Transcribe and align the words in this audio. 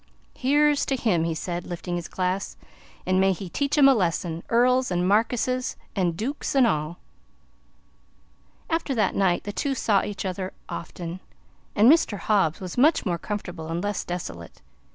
"Here's 0.35 0.83
to 0.87 0.95
HIM!" 0.95 1.25
he 1.25 1.35
said, 1.35 1.67
lifting 1.67 1.95
his 1.95 2.07
glass, 2.07 2.57
"an' 3.05 3.19
may 3.19 3.33
he 3.33 3.49
teach 3.49 3.77
'em 3.77 3.87
a 3.87 3.93
lesson 3.93 4.41
earls 4.49 4.89
an' 4.91 5.03
markises 5.07 5.75
an' 5.95 6.13
dooks 6.13 6.55
an' 6.55 6.65
all!" 6.65 6.97
After 8.67 8.95
that 8.95 9.13
night, 9.13 9.43
the 9.43 9.53
two 9.53 9.75
saw 9.75 10.03
each 10.03 10.25
other 10.25 10.53
often, 10.67 11.19
and 11.75 11.87
Mr. 11.87 12.17
Hobbs 12.17 12.59
was 12.59 12.79
much 12.79 13.05
more 13.05 13.19
comfortable 13.19 13.67
and 13.67 13.83
less 13.83 14.03
desolate. 14.03 14.63